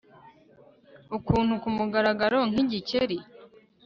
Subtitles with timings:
[1.17, 3.17] Ukuntu kumugaragaro nkigikeri